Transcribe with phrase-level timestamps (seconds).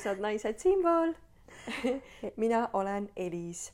[0.00, 1.12] ausad naised siinpool.
[2.36, 3.72] mina olen Elis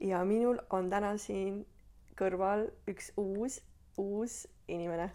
[0.00, 1.64] ja minul on täna siin
[2.14, 3.56] kõrval üks uus,
[3.98, 5.08] uus inimene.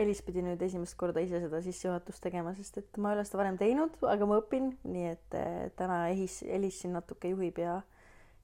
[0.00, 3.42] Elis pidi nüüd esimest korda ise seda sissejuhatust tegema, sest et ma ei ole seda
[3.42, 7.82] varem teinud, aga ma õpin, nii et eh, täna Elis, Elis siin natuke juhib ja,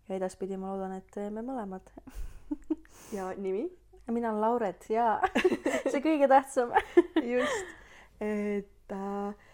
[0.05, 1.95] ja edaspidi ma loodan, et me mõlemad.
[3.17, 3.71] Ja nimi?
[4.13, 5.15] mina olen Lauret ja
[5.91, 6.77] see kõige tähtsam.
[7.25, 7.77] Just,
[8.21, 9.48] et äh,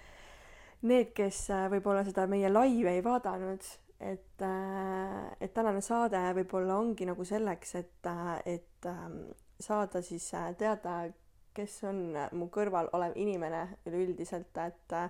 [0.85, 3.65] need, kes äh, võib-olla seda meie laivi ei vaadanud,
[4.05, 9.05] et äh,, et tänane saade võib-olla ongi nagu selleks, et äh,, et äh,
[9.61, 11.05] saada siis äh, teada,
[11.55, 15.09] kes on äh, mu kõrval olev inimene üleüldiselt, et äh,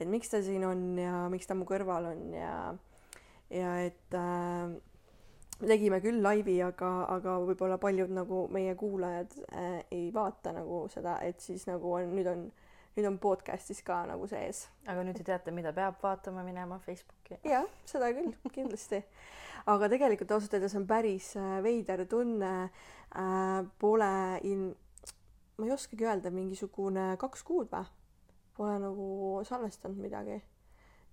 [0.00, 2.54] et miks ta siin on ja miks ta mu kõrval on ja
[3.50, 4.70] ja et äh,
[5.60, 10.84] me tegime küll laivi, aga, aga võib-olla paljud nagu meie kuulajad äh, ei vaata nagu
[10.92, 12.46] seda, et siis nagu on, nüüd on,
[12.96, 14.64] nüüd on podcast'is ka nagu sees.
[14.90, 17.38] aga nüüd te teate, mida peab vaatama minema Facebooki.
[17.46, 19.02] jah, seda küll, kindlasti.
[19.70, 23.66] aga tegelikult ausalt öeldes on päris äh, veider tunne äh,.
[23.78, 24.12] Pole
[24.46, 24.74] in-,
[25.58, 27.86] ma ei oskagi öelda, mingisugune kaks kuud või?
[28.56, 29.10] Pole nagu
[29.46, 30.40] salvestanud midagi.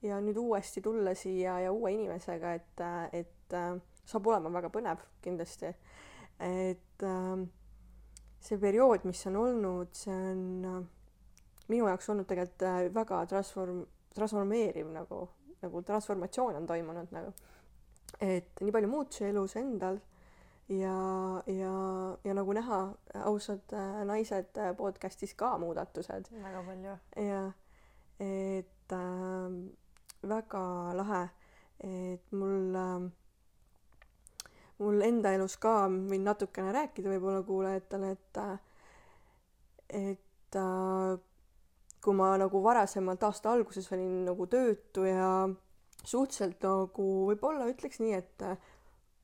[0.01, 5.05] ja nüüd uuesti tulla siia ja uue inimesega, et, et äh, saab olema väga põnev
[5.21, 5.73] kindlasti.
[6.39, 7.47] et äh,
[8.39, 10.83] see periood, mis on olnud, see on äh,
[11.67, 15.27] minu jaoks olnud tegelikult äh, väga transform-, transformeeriv nagu,
[15.61, 17.33] nagu transformatsioon on toimunud nagu.
[18.21, 19.99] et nii palju muutusi elus endal
[20.69, 20.97] ja,
[21.47, 21.73] ja,
[22.23, 22.79] ja nagu näha,
[23.23, 26.31] ausad äh, naised äh, podcast'is ka muudatused.
[26.43, 26.97] väga palju.
[27.27, 27.43] ja,
[28.19, 30.65] et äh, väga
[30.97, 31.23] lahe,
[31.79, 33.09] et mul äh,
[34.77, 38.41] mul enda elus ka võin natukene rääkida võib-olla kuulajatele, et
[39.89, 40.55] et
[42.03, 45.29] kui ma nagu varasemalt aasta alguses olin nagu töötu ja
[46.03, 48.45] suhteliselt nagu võib-olla ütleks nii, et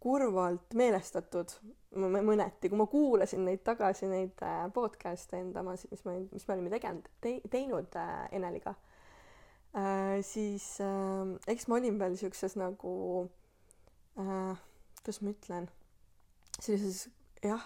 [0.04, 1.54] kurvalt meelestatud
[1.96, 4.42] mõneti, kui ma kuulasin neid tagasi, neid
[4.76, 7.96] podcast'e enda, mis me, mis me olime tegenud te,, teinud
[8.34, 8.74] Eneliga,
[10.28, 12.92] siis äh, eks ma olin veel siukses nagu
[14.20, 14.60] äh,
[15.04, 15.66] kuidas ma ütlen,
[16.64, 17.10] sellises
[17.44, 17.64] jah,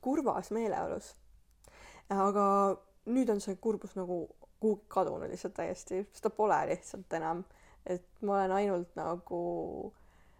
[0.00, 1.10] kurvas meeleolus.
[2.08, 2.44] aga
[3.08, 4.26] nüüd on see kurbus nagu
[4.58, 7.44] kuhugi kadunud lihtsalt täiesti, seda pole lihtsalt enam.
[7.86, 9.38] et ma olen ainult nagu,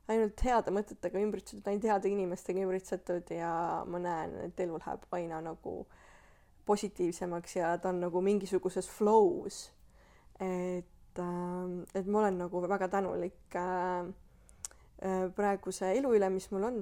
[0.08, 3.52] ainult heade mõtetega ümbritsetud, ainult heade inimestega ümbritsetud ja
[3.88, 5.74] ma näen, et elu läheb aina nagu
[6.68, 9.70] positiivsemaks ja ta on nagu mingisuguses flow's.
[10.40, 14.12] et, ähm, et ma olen nagu väga tänulik äh,
[14.98, 16.78] Äh, praeguse elu üle, mis mul on.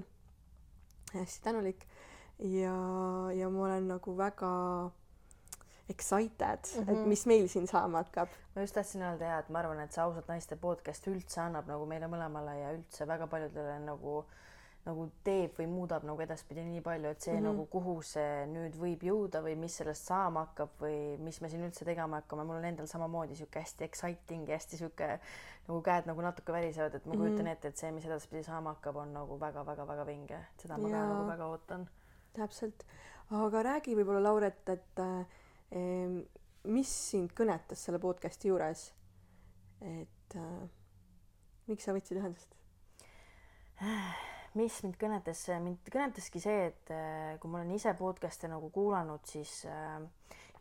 [1.12, 1.82] hästi tänulik
[2.38, 2.76] ja,
[3.36, 4.48] ja ma olen nagu väga
[5.88, 6.90] excited mm, -hmm.
[6.90, 7.08] et mhm.
[7.08, 8.28] mis meil siin saama hakkab.
[8.54, 11.68] ma just tahtsin öelda ja, et ma arvan, et see ausalt naiste podcast üldse annab
[11.68, 14.24] nagu meile mõlemale ja üldse väga paljudele nagu
[14.86, 17.46] nagu teeb või muudab nagu edaspidi nii palju, et see mm -hmm.
[17.48, 21.64] nagu, kuhu see nüüd võib jõuda või mis sellest saama hakkab või mis me siin
[21.66, 25.08] üldse tegema hakkame, mul on endal samamoodi sihuke hästi exciting ja hästi sihuke
[25.68, 27.24] nagu käed nagu natuke värisevad, et ma mm -hmm.
[27.26, 30.94] kujutan ette, et see, mis edaspidi saama hakkab, on nagu väga-väga-väga vinge, seda ma ja,
[30.94, 31.88] ka nagu väga ootan.
[32.32, 32.86] täpselt,
[33.30, 35.26] aga räägi võib-olla Lauret, et äh,
[35.72, 38.88] mis sind kõnetas selle podcast'i juures?
[39.82, 40.68] et äh,
[41.66, 42.56] miks sa võtsid ühendust?
[44.56, 49.20] mis mind kõnetas, mind kõnetaski see, et äh, kui ma olen ise podcast'e nagu kuulanud,
[49.28, 49.98] siis äh,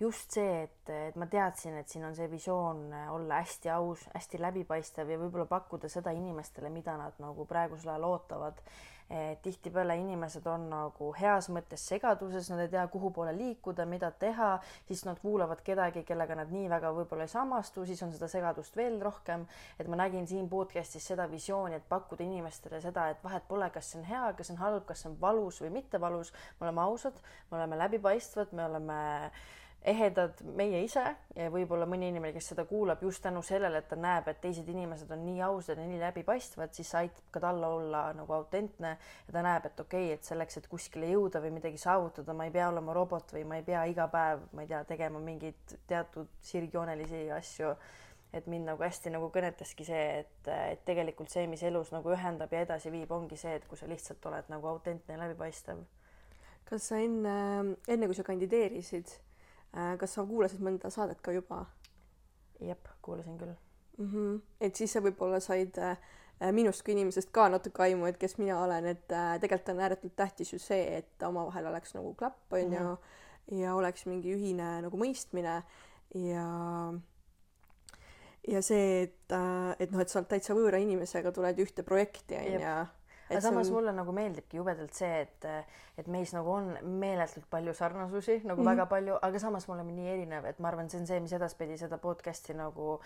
[0.02, 4.04] just see, et, et ma teadsin, et siin on see visioon äh, olla hästi aus,
[4.16, 8.60] hästi läbipaistev ja võib-olla pakkuda seda inimestele, mida nad nagu praegusel ajal ootavad
[9.42, 14.56] tihtipeale inimesed on nagu heas mõttes segaduses, nad ei tea, kuhu poole liikuda, mida teha,
[14.88, 18.76] siis nad kuulavad kedagi, kellega nad nii väga võib-olla ei samastu, siis on seda segadust
[18.76, 19.46] veel rohkem.
[19.80, 23.92] et ma nägin siin podcast'is seda visiooni, et pakkuda inimestele seda, et vahet pole, kas
[23.92, 26.66] see on hea, kas see on halb, kas see on valus või mitte valus, me
[26.66, 27.22] oleme ausad,
[27.52, 29.46] me oleme läbipaistvad, me oleme äh,
[29.86, 31.04] ehedad meie ise
[31.36, 34.68] ja võib-olla mõni inimene, kes seda kuulab just tänu sellele, et ta näeb, et teised
[34.72, 38.96] inimesed on nii ausad ja nii läbipaistvad, siis see aitab ka talle olla nagu autentne
[38.96, 42.48] ja ta näeb, et okei okay,, et selleks, et kuskile jõuda või midagi saavutada, ma
[42.48, 45.78] ei pea olema robot või ma ei pea iga päev, ma ei tea, tegema mingeid
[45.88, 47.76] teatud sirgjoonelisi asju.
[48.36, 52.52] et mind nagu hästi nagu kõnetaski see, et, et tegelikult see, mis elus nagu ühendab
[52.52, 55.86] ja edasi viib, ongi see, et kui sa lihtsalt oled nagu autentne ja läbipaistev.
[56.66, 59.14] kas sa enne, enne kui sa kandideerisid
[60.00, 61.66] kas sa kuulasid mõnda saadet ka juba?
[62.64, 63.56] jep, kuulasin küll
[63.98, 64.12] mm.
[64.12, 64.42] -hmm.
[64.62, 65.98] et siis sa võib-olla said äh,
[66.52, 70.16] minust kui inimesest ka natuke aimu, et kes mina olen, et äh, tegelikult on ääretult
[70.16, 73.60] tähtis ju see, et omavahel oleks nagu klapp, onju mm -hmm..
[73.62, 75.62] ja oleks mingi ühine nagu mõistmine
[76.16, 76.48] ja
[78.48, 82.36] ja see, et, äh, et noh, et sa oled täitsa võõra inimesega, tuled ühte projekti
[82.36, 82.86] onju
[83.30, 83.74] aga samas on...
[83.74, 85.48] mulle nagu meeldibki jubedalt see, et,
[85.98, 88.70] et meis nagu on meeletult palju sarnasusi nagu mm -hmm.
[88.72, 91.34] väga palju, aga samas me oleme nii erinev, et ma arvan, see on see, mis
[91.34, 93.00] edaspidi seda podcast'i nagu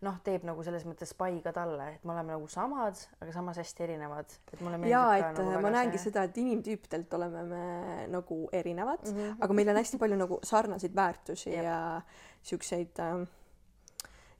[0.00, 3.56] noh, teeb nagu selles mõttes pai ka talle, et me oleme nagu samad, aga samas
[3.56, 6.10] hästi erinevad, et mulle meeldib ja, et nagu ma näengi see...
[6.10, 7.64] seda, et inimtüüpidelt oleme me
[8.12, 9.36] nagu erinevad mm, -hmm.
[9.40, 11.64] aga meil on hästi palju nagu sarnaseid väärtusi Jep.
[11.64, 12.02] ja
[12.42, 13.26] siukseid äh,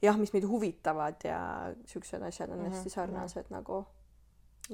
[0.01, 1.39] jah, mis meid huvitavad ja
[1.85, 2.69] siuksed asjad on mm -hmm.
[2.69, 3.59] hästi sarnased mm -hmm.
[3.59, 3.85] nagu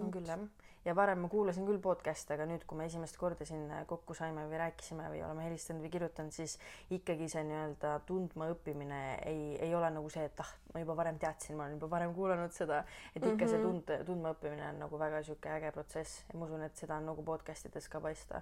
[0.02, 0.42] on küll jah,
[0.86, 4.46] ja varem ma kuulasin küll podcast'e, aga nüüd, kui me esimest korda siin kokku saime
[4.50, 6.58] või rääkisime või oleme helistanud või kirjutanud, siis
[6.94, 11.58] ikkagi see nii-öelda tundmaõppimine ei, ei ole nagu see, et ah, ma juba varem teadsin,
[11.58, 13.50] ma olen juba varem kuulanud seda, et ikka mm -hmm.
[13.50, 13.68] see mhm.
[13.68, 17.24] tund, tundmaõppimine on nagu väga sihuke äge protsess ja ma usun, et seda on nagu
[17.24, 18.42] podcast ides ka paista.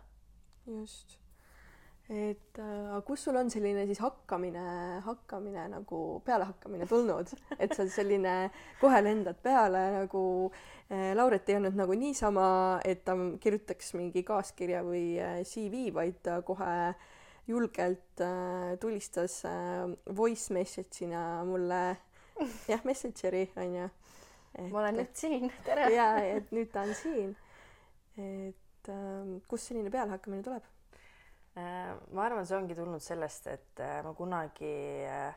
[0.66, 1.21] just
[2.10, 4.64] et äh, kus sul on selline siis hakkamine,
[5.06, 8.36] hakkamine nagu pealehakkamine tulnud, et sa selline
[8.82, 10.24] kohe lendad peale nagu
[10.90, 12.46] äh, Lauret ei olnud nagu niisama,
[12.84, 16.72] et ta kirjutaks mingi kaaskirja või äh, CV, vaid ta kohe
[17.48, 21.82] julgelt äh, tulistas äh, voice message'ina mulle
[22.68, 23.88] jah, Messengeri onju.
[24.72, 25.88] ma olen nüüd siin, tere.
[25.96, 27.36] ja, et nüüd ta on siin.
[28.20, 30.68] et äh, kust selline pealehakkamine tuleb?
[31.54, 35.34] Äh, ma arvan, see ongi tulnud sellest, et äh, ma kunagi äh,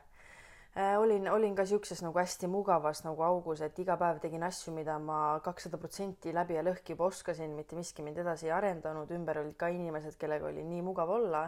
[0.75, 4.97] olin, olin ka siukses nagu hästi mugavas nagu augus, et iga päev tegin asju, mida
[4.99, 9.38] ma kakssada protsenti läbi ja lõhki juba oskasin, mitte miski mind edasi ei arendanud, ümber
[9.44, 11.44] olid ka inimesed, kellega oli nii mugav olla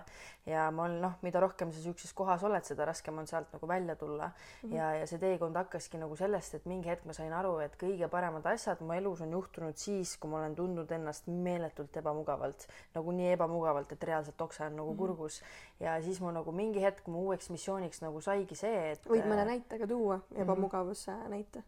[0.47, 3.69] ja ma olen noh, mida rohkem sa siukses kohas oled, seda raskem on sealt nagu
[3.69, 4.69] välja tulla mm.
[4.69, 4.77] -hmm.
[4.77, 8.09] ja, ja see teekond hakkaski nagu sellest, et mingi hetk ma sain aru, et kõige
[8.09, 13.13] paremad asjad mu elus on juhtunud siis, kui ma olen tundnud ennast meeletult ebamugavalt, nagu
[13.13, 14.99] nii ebamugavalt, et reaalselt oksan nagu mm -hmm.
[14.99, 15.43] kurgus
[15.81, 19.45] ja siis mu nagu mingi hetk mu uueks missiooniks nagu saigi see, et võid mõne
[19.49, 21.31] näite ka tuua, ebamugavuse mm -hmm.
[21.31, 21.65] näite?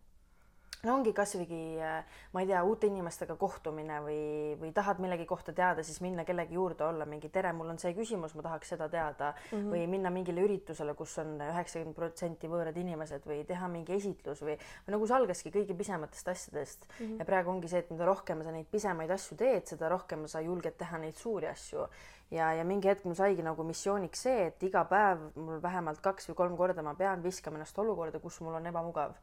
[0.86, 4.20] no ongi kasvõigi, äh, ma ei tea, uute inimestega kohtumine või,
[4.60, 7.94] või tahad millegi kohta teada, siis minna kellegi juurde olla mingi tere, mul on see
[7.96, 9.72] küsimus, ma tahaks seda teada mm -hmm.
[9.72, 14.54] või minna mingile üritusele, kus on üheksakümmend protsenti võõrad inimesed või teha mingi esitlus või,
[14.86, 17.06] või nagu see algaski kõige pisematest asjadest mm.
[17.06, 17.18] -hmm.
[17.18, 20.40] ja praegu ongi see, et mida rohkem sa neid pisemaid asju teed, seda rohkem sa
[20.40, 21.88] julged teha neid suuri asju
[22.30, 26.28] ja, ja mingi hetk mul saigi nagu missiooniks see, et iga päev mul vähemalt kaks
[26.30, 29.16] või kolm korda ma pean viskama ennast olukorda, kus mul on ebamugav.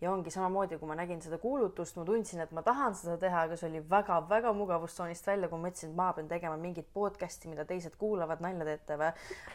[0.00, 3.42] ja ongi samamoodi, kui ma nägin seda kuulutust, ma tundsin, et ma tahan seda teha,
[3.44, 7.50] aga see oli väga-väga mugavustsoonist välja, kui ma mõtlesin, et ma pean tegema mingit podcast'i,
[7.52, 9.10] mida teised kuulavad, nalja teete või.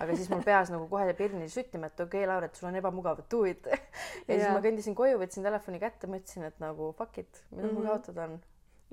[0.06, 3.26] aga siis mul peas nagu kohe pirni süttima, et okei okay,, Lauret, sul on ebamugav,
[3.32, 4.36] do it ja yeah.
[4.36, 7.80] siis ma kõndisin koju, võtsin telefoni kätte, mõtlesin, et nagu fuck it, mida mm -hmm.
[7.80, 8.40] mul kaotada on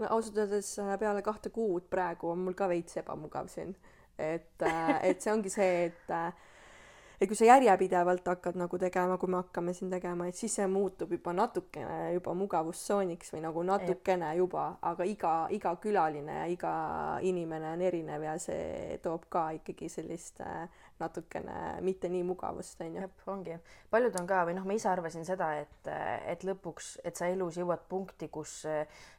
[0.01, 3.75] no ausalt öeldes äh, peale kahte kuud praegu on mul ka veits ebamugav siin
[4.19, 6.33] et, äh, et see ongi see, et äh,
[7.23, 10.65] et kui sa järjepidevalt hakkad nagu tegema, kui me hakkame siin tegema, et siis see
[10.67, 16.73] muutub juba natukene juba mugavustsooniks või nagu natukene juba, aga iga, iga külaline ja iga
[17.23, 20.67] inimene on erinev ja see toob ka ikkagi sellist äh,
[20.99, 23.07] natukene mitte nii mugavust, onju.
[23.31, 23.59] ongi.
[23.91, 25.95] paljud on ka või noh, ma ise arvasin seda, et,
[26.27, 28.65] et lõpuks, et sa elus jõuad punkti, kus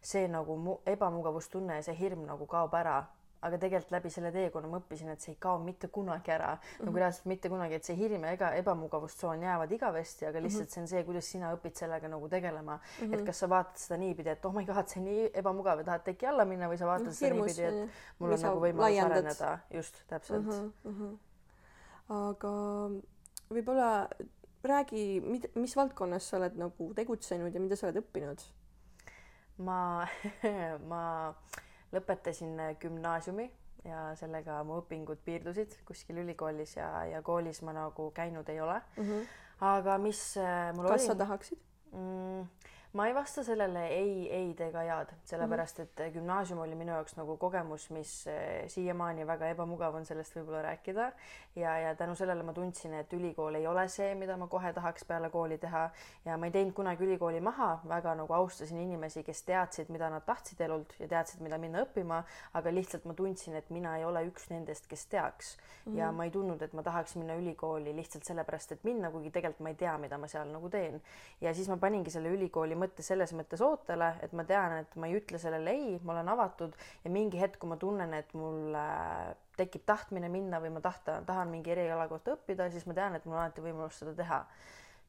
[0.03, 0.59] see nagu
[0.91, 2.99] ebamugavustunne ja see hirm nagu kaob ära
[3.43, 6.61] aga tegelikult läbi selle teekonna ma õppisin, et see ei kao mitte kunagi ära mm,
[6.61, 6.85] -hmm.
[6.85, 10.69] nagu reaalselt mitte kunagi, et see hirm ja ega ebamugavustsoon jäävad igavesti, aga lihtsalt mm
[10.69, 10.73] -hmm.
[10.73, 13.07] see on see, kuidas sina õpid sellega nagu tegelema mm.
[13.07, 13.19] -hmm.
[13.19, 15.83] et kas sa vaatad seda niipidi, et oh my god, see on nii ebamugav ja
[15.83, 17.19] tahad teki alla minna või sa vaatad mm -hmm.
[17.19, 19.17] seda niipidi, et mul on nagu võimalus laiendad.
[19.17, 20.73] areneda, just täpselt mm.
[20.83, 20.91] -hmm.
[20.91, 21.19] Mm
[22.11, 22.53] aga
[23.53, 24.09] võib-olla
[24.63, 25.21] räägi,
[25.55, 28.43] mis valdkonnas sa oled nagu tegutsenud ja mida sa oled õppinud?
[29.63, 30.07] ma
[30.91, 31.01] ma
[31.93, 33.49] lõpetasin äh, gümnaasiumi
[33.87, 38.79] ja sellega mu õpingud piirdusid kuskil ülikoolis ja, ja koolis ma nagu käinud ei ole
[38.97, 39.03] mm.
[39.03, 39.25] -hmm.
[39.73, 41.07] aga mis äh, mul kas oli?
[41.07, 41.59] sa tahaksid
[41.91, 42.47] mm,?
[42.93, 47.39] Ma ei vasta sellele ei, ei-d ega jaa-d, sellepärast et gümnaasium oli minu jaoks nagu
[47.41, 51.07] kogemus, mis eh, siiamaani väga ebamugav on sellest võib-olla rääkida
[51.57, 55.07] ja, ja tänu sellele ma tundsin, et ülikool ei ole see, mida ma kohe tahaks
[55.09, 55.87] peale kooli teha
[56.27, 60.25] ja ma ei teinud kunagi ülikooli maha, väga nagu austasin inimesi, kes teadsid, mida nad
[60.29, 62.21] tahtsid elult ja teadsid, mida minna õppima,
[62.53, 65.97] aga lihtsalt ma tundsin, et mina ei ole üks nendest, kes teaks mm -hmm.
[65.97, 69.65] ja ma ei tundnud, et ma tahaks minna ülikooli lihtsalt sellepärast, et minna, kuigi tegelikult
[69.65, 71.01] ma ei tea, mida ma seal nagu teen.
[71.41, 75.09] ja siis ma paningi selle ülikooli mõtte selles mõttes ootele, et ma tean, et ma
[75.09, 78.75] ei ütle sellele ei, ma olen avatud ja mingi hetk, kui ma tunnen, et mul
[79.57, 83.25] tekib tahtmine minna või ma tahta, tahan mingi eriala kohta õppida, siis ma tean, et
[83.25, 84.39] mul on alati võimalus seda teha.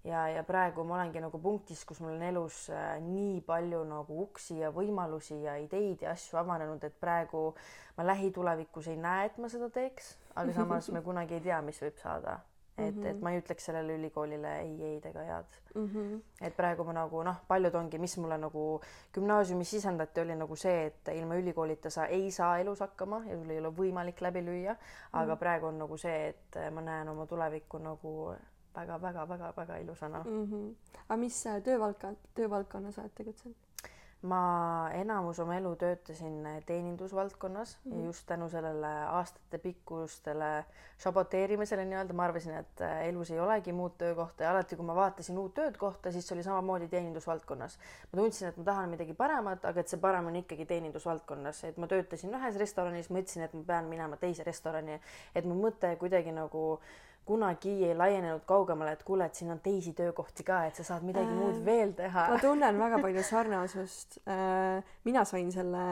[0.04, 4.18] ja, ja praegu ma olengi nagu punktis, kus mul on elus äh, nii palju nagu
[4.26, 7.54] uksi ja võimalusi ja ideid ja asju avanenud, et praegu
[7.96, 11.80] ma lähitulevikus ei näe, et ma seda teeks, aga samas me kunagi ei tea, mis
[11.80, 12.42] võib saada
[12.78, 13.06] et mm, -hmm.
[13.06, 15.86] et ma ei ütleks sellele ülikoolile ei, ei-d ega head mm.
[15.86, 16.46] -hmm.
[16.46, 18.80] et praegu ma nagu noh, paljud ongi, mis mulle nagu
[19.14, 23.50] gümnaasiumis sisendati, oli nagu see, et ilma ülikoolita sa ei saa elus hakkama ja sul
[23.50, 24.76] ei ole võimalik läbi lüüa.
[25.12, 25.38] aga mm -hmm.
[25.38, 28.34] praegu on nagu see, et ma näen oma tulevikku nagu
[28.74, 30.44] väga-väga-väga-väga ilusana mm.
[30.44, 30.74] -hmm.
[31.08, 33.63] aga mis töövaldkond, töövaldkonnas oled tegutsenud?
[34.24, 37.94] Ma enamus oma elu töötasin teenindusvaldkonnas mm -hmm.
[37.94, 38.06] ja mhm.
[38.06, 40.64] just tänu sellele aastatepikkustele
[40.98, 44.94] šaboteerimisele nii-öelda ma arvasin, et äh, elus ei olegi muud töökohta ja alati, kui ma
[44.94, 47.78] vaatasin uut töökohta, siis oli samamoodi teenindusvaldkonnas.
[48.12, 51.76] ma tundsin, et ma tahan midagi paremat, aga et see parem on ikkagi teenindusvaldkonnas, et
[51.76, 55.00] ma töötasin ühes restoranis, mõtlesin, et ma pean minema teise restorani,
[55.34, 59.60] et mu mõte kuidagi nagu äh, kunagi ei laienenud kaugemale, et kuule, et siin on
[59.64, 62.28] teisi töökohti ka, et sa saad midagi äh, muud veel teha.
[62.34, 64.84] ma tunnen väga palju sarnasust äh,.
[65.04, 65.84] mina sain selle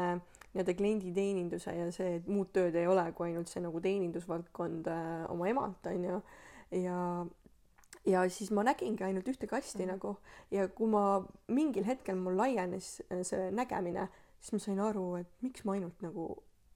[0.52, 5.06] nii-öelda klienditeeninduse ja see, et muud tööd ei ole, kui ainult see nagu teenindusvaldkond äh,
[5.32, 6.20] oma emalt onju
[6.82, 6.98] ja
[8.06, 9.94] ja siis ma nägingi ainult ühte kasti mm.
[9.94, 10.16] nagu
[10.50, 14.08] ja kui ma mingil hetkel mul laienes äh, see nägemine,
[14.40, 16.28] siis ma sain aru, et miks ma ainult nagu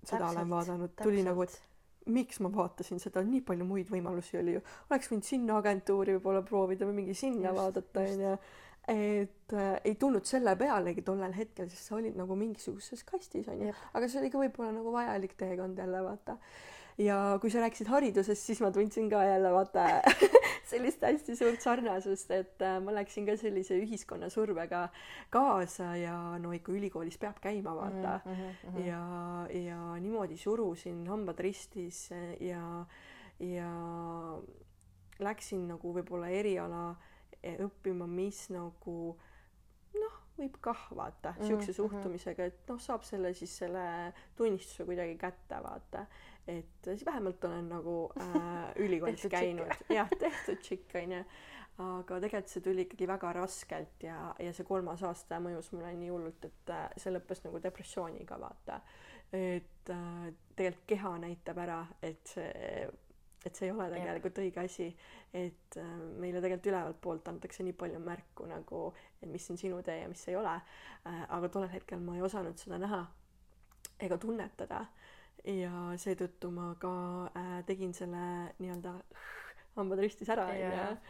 [0.03, 1.57] seda täpselt, olen vaadanud, tuli nagu, et
[2.13, 6.45] miks ma vaatasin seda, nii palju muid võimalusi oli ju, oleks võinud sinna agentuuri võib-olla
[6.47, 8.37] proovida või mingi sinna just, vaadata onju.
[8.93, 13.75] et äh, ei tulnud selle pealegi tollel hetkel, sest sa olid nagu mingisuguses kastis onju,
[13.93, 16.39] aga see oli ka võib-olla nagu vajalik teekond jälle vaata.
[16.97, 19.89] Ja kui sa rääkisid haridusest, siis ma tundsin ka jälle vaata
[20.67, 24.87] sellist hästi suurt sarnasust, et äh, ma läksin ka sellise ühiskonna survega
[25.31, 28.81] kaasa ja no ikka ülikoolis peab käima vaata mm -hmm.
[28.87, 29.03] ja,
[29.51, 32.87] ja niimoodi surusin hambad ristis ja,
[33.39, 33.73] ja
[35.19, 36.95] läksin nagu võib-olla eriala
[37.43, 39.17] e, õppima, mis nagu
[39.97, 41.77] noh, võib kah vaata siukse mm -hmm.
[41.77, 46.07] suhtumisega, et noh, saab selle siis selle tunnistuse kuidagi kätte vaata
[46.47, 51.23] et siis vähemalt olen nagu äh, ülikoolis käinud, jah, tehtud tšikk onju,
[51.83, 56.12] aga tegelikult see tuli ikkagi väga raskelt ja, ja see kolmas aasta mõjus mulle nii
[56.12, 58.81] hullult, et äh, see lõppes nagu depressiooniga vaata.
[59.35, 62.87] et äh, tegelikult keha näitab ära, et see
[63.47, 64.88] et see ei ole tegelikult õige asi,
[65.35, 68.81] et äh, meile tegelikult ülevalt poolt antakse nii palju märku nagu,
[69.21, 70.55] et mis on sinu tee ja mis ei ole.
[71.07, 71.23] Äh,.
[71.29, 73.05] aga tollel hetkel ma ei osanud seda näha
[74.03, 74.85] ega tunnetada
[75.47, 76.93] ja seetõttu ma ka
[77.33, 78.99] äh, tegin selle nii-öelda
[79.76, 81.00] hambad ristis ära onju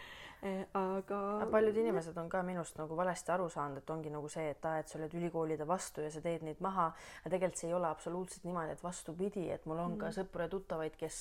[0.44, 1.18] Eh, aga
[1.50, 4.82] paljud inimesed on ka minust nagu valesti aru saanud, et ongi nagu see, et aa,
[4.82, 6.90] et sa oled ülikoolide vastu ja sa teed neid maha.
[7.22, 10.02] aga tegelikult see ei ole absoluutselt niimoodi, et vastupidi, et mul on mm.
[10.02, 11.20] ka sõpru ja tuttavaid, kes,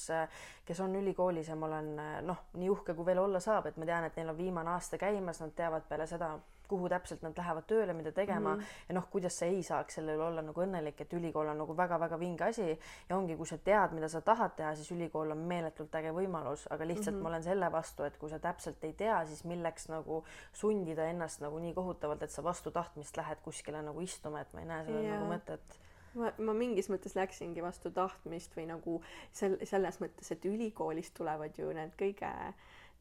[0.68, 1.94] kes on ülikoolis ja ma olen
[2.28, 5.00] noh, nii uhke, kui veel olla saab, et ma tean, et neil on viimane aasta
[5.00, 6.34] käimas, nad teavad peale seda
[6.68, 8.90] kuhu täpselt nad lähevad tööle, mida tegema mm -hmm.
[8.90, 11.78] ja noh, kuidas sa ei saaks selle üle olla nagu õnnelik, et ülikool on nagu
[11.78, 12.80] väga-väga vinge asi
[13.10, 16.68] ja ongi, kui sa tead, mida sa tahad teha, siis ülikool on meeletult äge võimalus,
[16.70, 17.24] aga lihtsalt mm -hmm.
[17.24, 21.42] ma olen selle vastu, et kui sa täpselt ei tea, siis milleks nagu sundida ennast
[21.42, 24.84] nagu nii kohutavalt, et sa vastu tahtmist lähed kuskile nagu istuma, et ma ei näe
[24.86, 25.20] sellel yeah.
[25.20, 25.80] nagu mõtet
[26.20, 29.02] ma, ma mingis mõttes läksingi vastu tahtmist või nagu
[29.36, 32.32] sel-, selles mõttes, et ülikoolist tulevad ju need kõige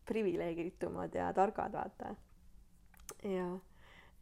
[0.08, 2.14] privileegitumad ja targad, vaata
[3.24, 3.58] jaa,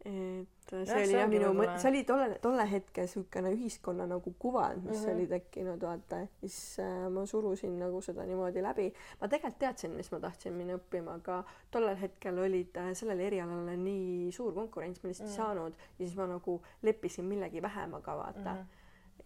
[0.05, 4.33] et see ja, oli jah minu mõte, see oli tolle, tolle hetke niisugune ühiskonna nagu
[4.39, 5.15] kuvand, mis mm -hmm.
[5.15, 8.93] oli tekkinud, vaata, siis äh, ma surusin nagu seda niimoodi läbi.
[9.21, 13.77] ma tegelikult teadsin, mis ma tahtsin minna õppima, aga tollel hetkel olid äh, sellel erialal
[13.79, 15.41] nii suur konkurents, ma lihtsalt mm -hmm.
[15.41, 18.67] ei saanud ja siis ma nagu leppisin millegi vähemaga, vaata mm.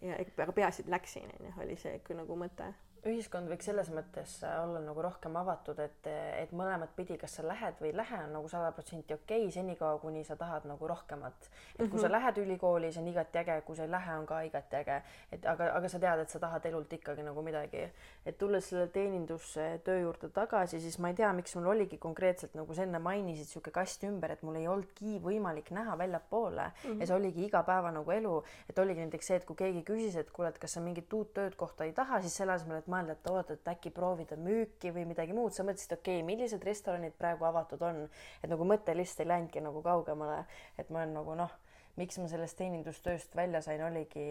[0.01, 0.07] -hmm.
[0.07, 2.73] ja aga peaasi, et läksin, onju, oli see ikka nagu mõte
[3.05, 7.45] ühiskond võiks selles mõttes äh, olla nagu rohkem avatud, et, et mõlemat pidi, kas sa
[7.45, 10.87] lähed või ei lähe, on nagu sada protsenti okei okay,, senikaua kuni sa tahad nagu
[10.87, 11.33] rohkemat.
[11.43, 12.01] et kui mm -hmm.
[12.01, 15.01] sa lähed ülikooli, see on igati äge, kui sa ei lähe, on ka igati äge,
[15.31, 17.91] et aga, aga sa tead, et sa tahad elult ikkagi nagu midagi.
[18.25, 22.73] et tulles selle teenindustöö juurde tagasi, siis ma ei tea, miks mul oligi konkreetselt nagu
[22.73, 26.99] sa enne mainisid, sihuke kast ümber, et mul ei olnudki võimalik näha väljapoole mm -hmm.
[26.99, 30.15] ja see oligi iga päeva nagu elu, et oligi näiteks see, et kui keegi küsis,
[30.15, 32.93] et kuule, et kas sa mingit uut tööd kohta ei taha, siis selle asemel, et
[32.93, 36.63] mõelda, et oot, et äkki proovida müüki või midagi muud, sa mõtlesid, okei okay,, millised
[36.63, 38.05] restoranid praegu avatud on,
[38.41, 40.45] et nagu mõte lihtsalt ei läinudki nagu kaugemale,
[40.79, 41.51] et ma olen nagu noh,
[41.97, 44.23] miks ma sellest teenindustööst välja sain, oligi,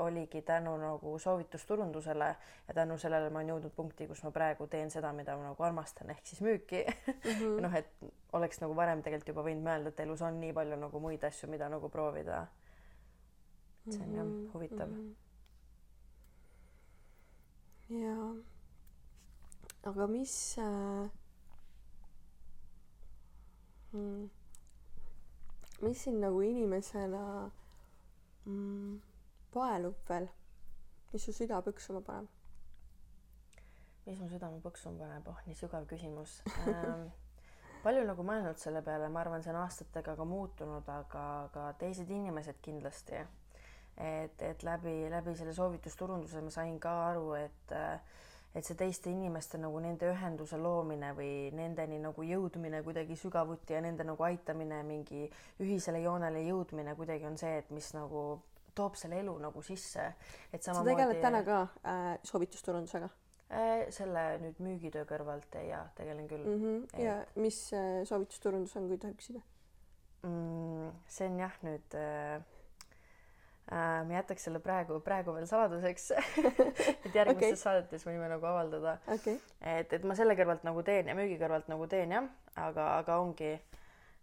[0.00, 2.30] oligi tänu nagu soovitusturundusele
[2.68, 5.68] ja tänu sellele ma olen jõudnud punkti, kus ma praegu teen seda, mida ma nagu
[5.68, 7.60] armastan, ehk siis müüki mm -hmm.
[7.66, 7.92] noh, et
[8.32, 11.50] oleks nagu varem tegelikult juba võinud mõelda, et elus on nii palju nagu muid asju,
[11.50, 12.46] mida nagu proovida.
[13.90, 14.96] see on jah mhm, huvitav mm.
[14.96, 15.29] -hmm
[17.90, 18.34] jaa.
[19.90, 21.10] aga mis äh,
[23.92, 24.30] mm.
[25.82, 27.22] mis sind nagu inimesena
[28.44, 29.00] mm,
[29.54, 30.28] paelub veel,
[31.12, 32.28] mis su süda põksuma paneb?
[34.06, 37.08] mis mu südame põksuma paneb, oh nii sügav küsimus ähm,
[37.84, 42.10] palju nagu mõelnud selle peale, ma arvan, see on aastatega ka muutunud, aga ka teised
[42.12, 43.22] inimesed kindlasti.
[44.00, 47.78] Et, et läbi, läbi selle soovitusturunduse ma sain ka aru, et
[48.50, 53.82] et see teiste inimeste nagu nende ühenduse loomine või nendeni nagu jõudmine kuidagi sügavuti ja
[53.84, 55.28] nende nagu aitamine, mingi
[55.62, 58.24] ühisele joonele jõudmine kuidagi on see, et mis nagu
[58.74, 60.12] toob selle elu nagu sisse.
[60.52, 60.90] et samamoodi.
[60.90, 63.10] sa tegeled täna ka äh, soovitusturundusega?
[63.50, 66.60] Äh, selle nüüd müügitöö kõrvalt ja tegelen küll mm.
[66.62, 67.00] -hmm.
[67.02, 69.40] ja mis äh, soovitusturundus on, kui tohib küsida
[70.22, 70.92] mm,?
[71.06, 72.42] see on jah nüüd äh,
[73.70, 76.10] äh, ma jätaks selle praegu, praegu veel saladuseks.
[77.06, 77.62] Et järgmistes okay.
[77.62, 78.98] saadetes võime nagu avaldada.
[79.16, 79.40] Okay..
[79.60, 82.28] et, et ma selle kõrvalt nagu teen ja müügi kõrvalt nagu teen jah,
[82.60, 83.54] aga, aga ongi,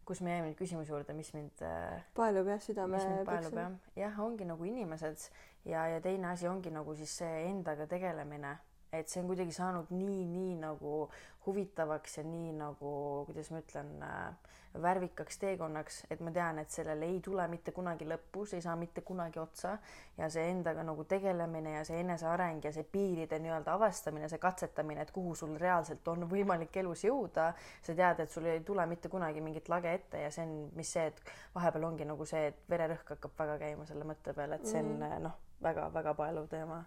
[0.07, 4.47] kus me jäime küsimuse juurde, mis mind äh, paelub jah, südame paelub jah, jah, ongi
[4.47, 5.29] nagu inimesed.
[5.67, 8.55] Ja, ja teine asi ongi nagu siis see endaga tegelemine
[8.93, 11.07] et see on kuidagi saanud nii, nii nagu
[11.45, 12.91] huvitavaks ja nii nagu,
[13.27, 18.07] kuidas ma ütlen äh,, värvikaks teekonnaks, et ma tean, et sellel ei tule mitte kunagi
[18.07, 19.77] lõppu, see ei saa mitte kunagi otsa.
[20.17, 25.01] Ja see endaga nagu tegelemine ja see eneseareng ja see piiride nii-öelda avastamine, see katsetamine,
[25.01, 27.51] et kuhu sul reaalselt on võimalik elus jõuda,
[27.85, 30.93] sa tead, et sul ei tule mitte kunagi mingit lage ette ja see on, mis
[30.97, 34.69] see, et vahepeal ongi nagu see, et vererõhk hakkab väga käima selle mõtte peale, et
[34.69, 36.83] see on mm noh, väga-väga paeluv teema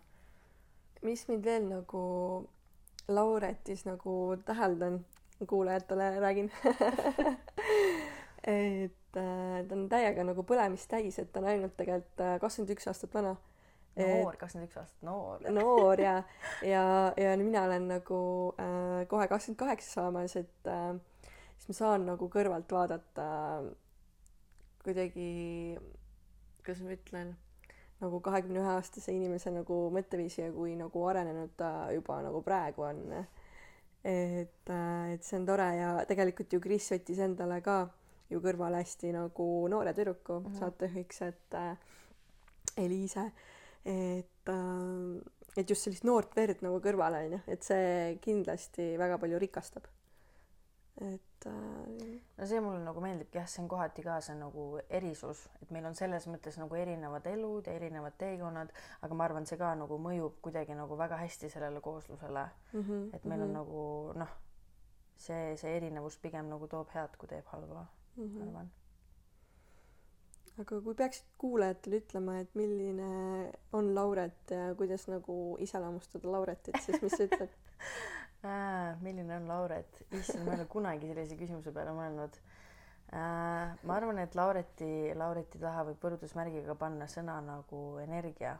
[1.03, 2.03] mis mind veel nagu
[3.11, 5.01] Lauretis nagu täheldan,
[5.49, 6.51] kuulajatele räägin
[8.45, 12.75] et äh, ta on täiega nagu põlemist täis, et ta on ainult tegelikult äh, kakskümmend
[12.77, 13.35] üks aastat vana.
[13.99, 15.45] noor, kakskümmend üks aastat noor.
[15.51, 16.17] noor ja,
[16.65, 16.85] ja,
[17.17, 18.23] ja mina olen nagu
[18.61, 20.95] äh, kohe kakskümmend kaheksa saamas, et äh,
[21.57, 23.29] siis ma saan nagu kõrvalt vaadata
[24.85, 25.77] kuidagi,
[26.63, 27.35] kuidas ma ütlen
[28.01, 32.87] nagu kahekümne ühe aastase inimese nagu mõtteviisi ja kui nagu arenenud ta juba nagu praegu
[32.89, 33.01] on.
[34.05, 37.83] et, äh, et see on tore ja tegelikult ju Kris võttis endale ka
[38.31, 40.59] ju kõrvale hästi nagu noore tüdruku mm -hmm.
[40.59, 41.77] saatejuhiks, et äh,
[42.77, 43.33] Eliise,
[43.85, 45.23] et äh,
[45.57, 49.89] et just sellist noort verd nagu kõrvale onju, et see kindlasti väga palju rikastab
[51.01, 52.19] et äh....
[52.39, 54.67] no see mulle nagu meeldibki jah, see on kohati ka see nagu
[54.99, 58.73] erisus, et meil on selles mõttes nagu erinevad elud ja erinevad teekonnad,
[59.07, 62.83] aga ma arvan, see ka nagu mõjub kuidagi nagu väga hästi sellele kooslusele mm.
[62.83, 63.49] -hmm, et meil mm -hmm.
[63.49, 63.59] on mhm.
[63.59, 64.37] nagu noh,
[65.17, 68.39] see, see erinevus pigem nagu toob head, kui teeb halba mm, -hmm.
[68.39, 68.71] ma arvan
[70.61, 73.11] aga kui peaksid kuulajatele ütlema, et milline
[73.73, 77.55] on Lauret ja kuidas nagu iseloomustada Lauretit, siis mis sa ütled
[78.45, 78.97] äh,?
[79.01, 80.03] milline on Lauret?
[80.11, 82.39] issand, ma ei ole kunagi sellise küsimuse peale mõelnud
[83.13, 83.77] äh,.
[83.83, 88.59] ma arvan, et Laureti, Laureti taha võib võrdusmärgiga panna sõna nagu energia.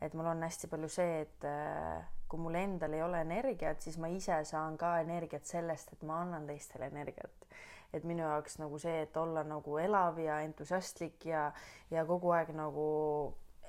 [0.00, 3.98] et mul on hästi palju see, et äh, kui mul endal ei ole energiat, siis
[4.00, 7.46] ma ise saan ka energiat sellest, et ma annan teistele energiat
[7.92, 11.50] et minu jaoks nagu see, et olla nagu elav ja entusiastlik ja,
[11.90, 12.86] ja kogu aeg nagu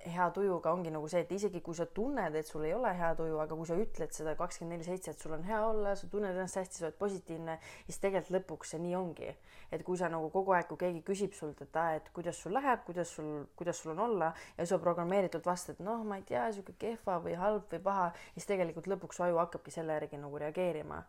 [0.05, 3.11] hea tujuga ongi nagu see, et isegi kui sa tunned, et sul ei ole hea
[3.17, 6.09] tuju, aga kui sa ütled seda kakskümmend neli seitse, et sul on hea olla, sa
[6.11, 9.33] tunned ennast hästi, sa oled positiivne, siis tegelikult lõpuks see nii ongi.
[9.71, 12.51] et kui sa nagu kogu aeg, kui keegi küsib sult, et aa, et kuidas sul
[12.51, 16.49] läheb, kuidas sul, kuidas sul on olla ja sa programmeeritult vastad, noh, ma ei tea,
[16.51, 20.43] sihuke kehva või halb või paha, siis tegelikult lõpuks su aju hakkabki selle järgi nagu
[20.43, 21.05] reageerima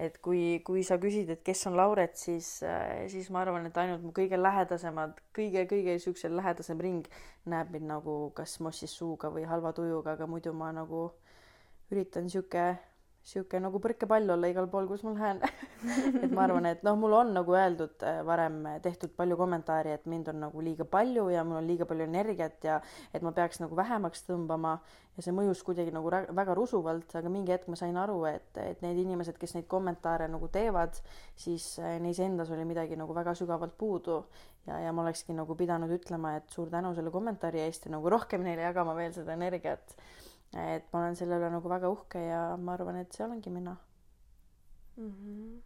[0.00, 3.80] et kui, kui sa küsid, et kes on Lauret, siis, äh, siis ma arvan, et
[3.82, 7.08] ainult mu kõige lähedasemad kõige,, kõige-kõige siuksem lähedasem ring
[7.52, 11.10] näeb mind nagu kas mossis suuga või halva tujuga, aga muidu ma nagu
[11.92, 12.78] üritan sihuke
[13.26, 15.40] sihuke nagu põrkepall olla igal pool, kus ma lähen.
[16.24, 20.06] Et ma arvan, et noh, mul on nagu öeldud äh, varem tehtud palju kommentaari, et
[20.10, 22.80] mind on nagu liiga palju ja mul on liiga palju energiat ja
[23.14, 24.78] et ma peaks nagu vähemaks tõmbama.
[25.16, 28.80] Ja see mõjus kuidagi nagu väga rusuvalt, aga mingi hetk ma sain aru, et, et
[28.84, 31.00] need inimesed, kes neid kommentaare nagu teevad,
[31.36, 34.22] siis äh, neis endas oli midagi nagu väga sügavalt puudu.
[34.68, 38.10] Ja, ja ma olekski nagu pidanud ütlema, et suur tänu selle kommentaari eest ja nagu
[38.12, 39.96] rohkem neile jagama veel seda energiat
[40.52, 43.76] et ma olen selle üle nagu väga uhke ja ma arvan, et see olengi mina
[44.96, 45.12] mm.
[45.12, 45.60] -hmm.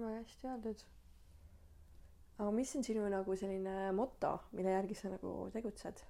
[0.00, 0.84] väga hästi öeldud.
[2.38, 6.04] aga mis on sinu nagu selline moto, mille järgi sa nagu tegutsed?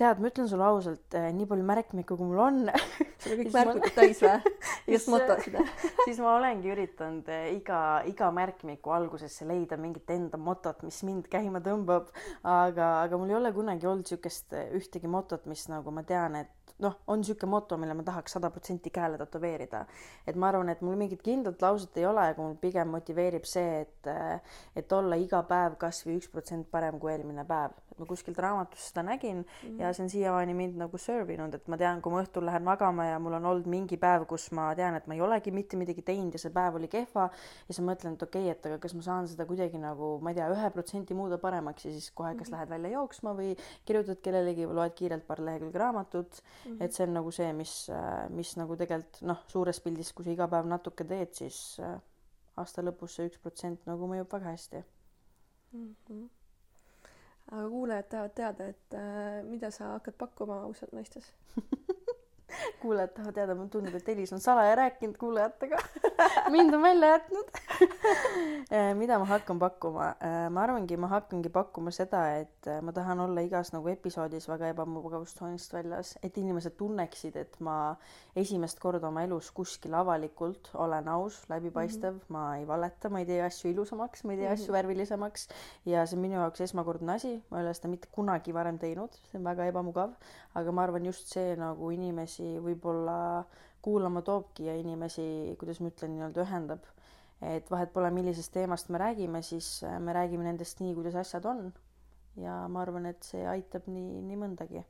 [0.00, 2.60] Tead, ma ütlen sulle ausalt, eh, nii palju märkmikku, kui mul on
[3.22, 4.54] sul on kõik märkmikud täis või?
[4.94, 5.66] just motosid või?
[6.06, 11.28] siis ma olengi üritanud eh, iga, iga märkmiku algusesse leida mingit enda motot, mis mind
[11.32, 12.08] käima tõmbab.
[12.42, 16.38] aga, aga mul ei ole kunagi olnud niisugust eh, ühtegi motot, mis nagu ma tean,
[16.40, 19.84] et noh, on niisugune moto, mille ma tahaks sada protsenti käele tätoveerida.
[20.26, 23.84] et ma arvan, et mul mingit kindlat lauset ei ole, aga mul pigem motiveerib see,
[23.84, 24.10] et
[24.76, 27.76] et olla iga päev kas või üks protsent parem kui eelmine päev.
[28.00, 29.80] Et ma kuskilt raamatust seda nägin mm -hmm.
[29.80, 32.64] ja see on siiamaani mind nagu serve inud, et ma tean, kui ma õhtul lähen
[32.64, 35.76] magama ja mul on olnud mingi päev, kus ma tean, et ma ei olegi mitte
[35.76, 38.66] midagi teinud ja see päev oli kehva ja siis ma mõtlen, et okei okay,, et
[38.66, 41.92] aga kas ma saan seda kuidagi nagu, ma ei tea, ühe protsendi muuda paremaks ja
[41.92, 42.56] siis kohe kas mm -hmm.
[42.56, 46.72] lähed välja jooksma või kirjutad kellelegi või loed kiirelt paar lehekülge raamatut mm.
[46.72, 46.84] -hmm.
[46.84, 47.90] et see on nagu see, mis,
[48.28, 51.98] mis nagu tegelikult noh, suures pildis, kui sa iga päev natuke teed, siis äh,
[52.56, 54.82] aasta lõpus see üks protsent nagu mõjub väga hästi
[55.72, 55.96] mm.
[56.08, 56.28] -hmm.
[57.50, 61.32] Aga kuulajad tahavad teada, et äh, mida sa hakkad pakkuma ausalt mõistes
[62.82, 65.78] kuulajad tahavad teada, mulle tundub, et Elis on salaja rääkinud kuulajatega
[66.54, 67.54] mind on välja jätnud
[69.00, 70.14] mida ma hakkan pakkuma?
[70.50, 75.72] Ma arvangi, ma hakkangi pakkuma seda, et ma tahan olla igas nagu episoodis väga ebamugavustsoonist
[75.74, 77.96] väljas, et inimesed tunneksid, et ma
[78.38, 82.32] esimest korda oma elus kuskil avalikult olen aus, läbipaistev mm, -hmm.
[82.36, 84.62] ma ei valeta, ma ei tee asju ilusamaks, ma ei tee mm -hmm.
[84.62, 85.48] asju värvilisemaks
[85.86, 89.12] ja see on minu jaoks esmakordne asi, ma ei ole seda mitte kunagi varem teinud,
[89.30, 90.14] see on väga ebamugav,
[90.54, 93.44] aga ma arvan, just see nagu inimesi võib-olla
[93.82, 95.24] kuulama toobki ja inimesi,
[95.60, 96.88] kuidas ma ütlen, nii-öelda ühendab.
[97.40, 101.46] et vahet pole, millisest teemast me räägime, siis äh, me räägime nendest nii, kuidas asjad
[101.48, 101.72] on.
[102.36, 104.84] ja ma arvan, et see aitab nii, nii mõndagi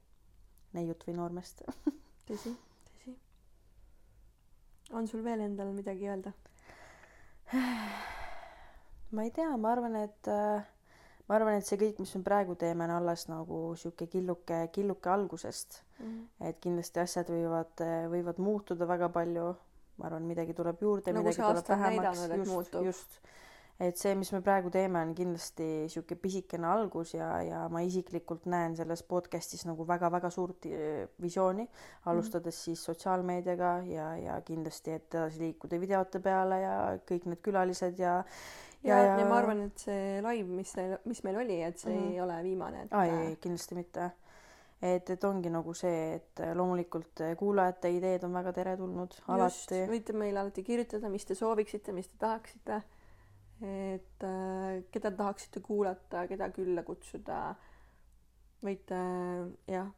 [0.74, 1.62] neiut või noormeest
[2.28, 2.54] tõsi,
[2.90, 3.14] tõsi.
[4.92, 6.34] on sul veel endal midagi öelda?
[9.14, 10.66] ma ei tea, ma arvan, et äh,
[11.30, 15.12] ma arvan, et see kõik, mis me praegu teeme, on alles nagu sihuke killuke, killuke
[15.12, 16.06] algusest mm.
[16.06, 16.48] -hmm.
[16.48, 19.52] et kindlasti asjad võivad, võivad muutuda väga palju.
[20.00, 22.20] ma arvan, midagi tuleb juurde nagu, midagi tuleb vähemaks.
[22.48, 23.18] just, just.
[23.78, 28.46] et see, mis me praegu teeme, on kindlasti sihuke pisikene algus ja, ja ma isiklikult
[28.46, 31.68] näen selles podcast'is nagu väga-väga suurt eh, visiooni,
[32.06, 32.64] alustades mm -hmm.
[32.64, 38.24] siis sotsiaalmeediaga ja, ja kindlasti, et edasi liikuda videote peale ja kõik need külalised ja
[38.84, 40.72] ja, ja, ja ma arvan, et see live, mis,
[41.08, 42.12] mis meil oli, et see mm -hmm.
[42.12, 42.92] ei ole viimane et....
[42.92, 44.10] aa ei, ei kindlasti mitte.
[44.82, 49.84] et, et ongi nagu see, et loomulikult kuulajate ideed on väga teretulnud alati.
[49.92, 52.82] võite meile alati kirjutada, mis te sooviksite, mis te tahaksite.
[53.60, 57.54] et äh, keda tahaksite kuulata, keda külla kutsuda.
[58.64, 58.96] võite
[59.68, 59.88] jah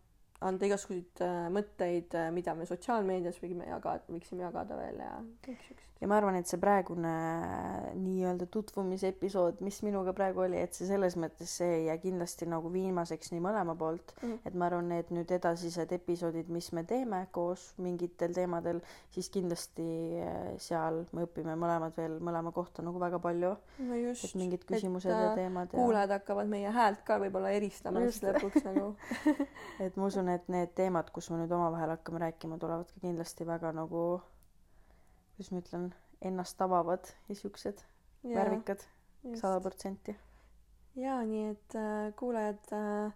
[0.47, 5.15] anda igasuguseid äh, mõtteid, äh, mida me sotsiaalmeedias võime jagada, võiksime jagada veel ja
[5.47, 5.89] kõik siuksed.
[6.03, 10.75] ja ma arvan, et see praegune äh, nii-öelda tutvumise episood, mis minuga praegu oli, et
[10.77, 14.41] see selles mõttes see ei jää kindlasti nagu viimaseks nii mõlema poolt mm, -hmm.
[14.49, 18.83] et ma arvan, et nüüd edasised episoodid, mis me teeme koos mingitel teemadel,
[19.15, 19.89] siis kindlasti
[20.63, 23.55] seal me õpime mõlemad veel mõlema kohta nagu väga palju.
[23.79, 24.25] no just.
[24.25, 25.71] et mingid küsimused et, ja teemad.
[25.71, 26.21] kuulajad ja...
[26.21, 28.95] hakkavad meie häält ka võib-olla eristama siis lõpuks nagu
[29.85, 33.47] et ma usun, et need teemad, kus me nüüd omavahel hakkame rääkima, tulevad ka kindlasti
[33.49, 34.05] väga nagu,
[35.37, 35.89] kuidas ma ütlen,
[36.23, 37.83] ennast avavad ja siuksed
[38.23, 38.85] värvikad,
[39.39, 40.15] sada protsenti.
[40.97, 43.13] ja nii, et äh, kuulajad äh,,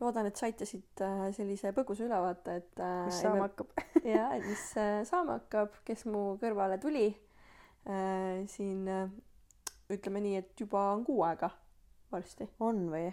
[0.00, 3.70] loodan, et saite siit äh, sellise põgusa ülevaate, et äh, mis saama hakkab
[4.14, 9.06] ja, et mis äh, saama hakkab, kes mu kõrvale tuli äh, siin äh,
[9.92, 11.52] ütleme nii, et juba on kuu aega
[12.12, 12.50] varsti.
[12.60, 13.08] on või?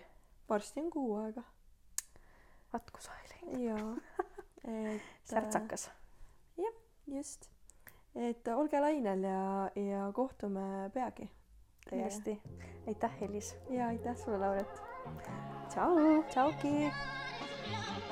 [0.50, 1.46] varsti on kuu aega
[2.74, 3.64] vaat kus aeg läinud.
[3.66, 3.96] jaa,
[4.68, 5.88] et särtsakas.
[5.88, 6.78] Äh, jah,
[7.18, 7.50] just.
[8.16, 9.44] et olge lainel ja,
[9.76, 11.30] ja kohtume peagi.
[11.90, 12.42] täiesti.
[12.88, 13.56] aitäh, Elis.
[13.70, 14.84] ja aitäh sulle, Lauret.
[15.70, 16.24] tšau.
[16.30, 18.08] tšauki.